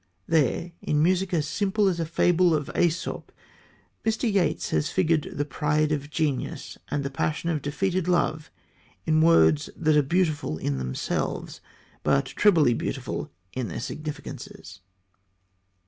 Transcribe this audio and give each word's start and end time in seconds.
There, 0.27 0.71
in 0.81 1.03
music 1.03 1.31
as 1.31 1.47
simple 1.47 1.87
as 1.87 1.99
a 1.99 2.07
fable 2.07 2.55
of 2.55 2.71
Aesop, 2.75 3.31
Mr. 4.03 4.23
Yeats 4.33 4.71
has 4.71 4.89
figured 4.89 5.29
the 5.35 5.45
pride 5.45 5.91
of 5.91 6.09
genius 6.09 6.75
and 6.89 7.03
the 7.05 7.11
passion 7.11 7.51
of 7.51 7.61
defeated 7.61 8.07
love 8.07 8.49
in 9.05 9.21
words 9.21 9.69
that 9.75 9.95
are 9.95 10.01
beautiful 10.01 10.57
in 10.57 10.79
themselves, 10.79 11.61
but 12.01 12.25
trebly 12.25 12.73
beautiful 12.73 13.29
in 13.53 13.67
their 13.67 13.79
significances. 13.79 14.79